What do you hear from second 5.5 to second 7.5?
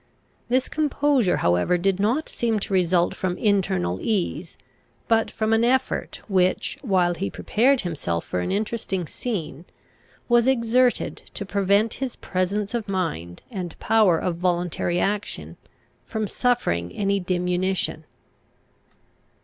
an effort which, while he